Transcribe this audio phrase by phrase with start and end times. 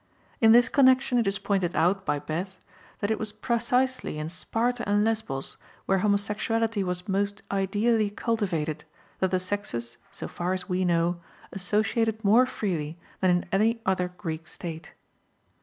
[0.39, 2.57] In this connection it is pointed out by Bethe
[3.01, 8.83] that it was precisely in Sparta and Lesbos, where homosexuality was most ideally cultivated,
[9.19, 14.07] that the sexes, so far as we know, associated more freely than in any other
[14.17, 14.95] Greek State.